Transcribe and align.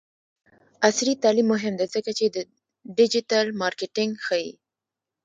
عصري 0.87 1.13
تعلیم 1.23 1.47
مهم 1.53 1.73
دی 1.79 1.85
ځکه 1.95 2.11
چې 2.17 2.25
د 2.27 2.37
ډیجیټل 2.97 3.45
مارکیټینګ 3.61 4.13
ښيي. 4.25 4.51